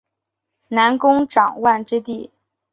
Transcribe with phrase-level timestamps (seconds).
[0.69, 2.31] 南宫长万之弟。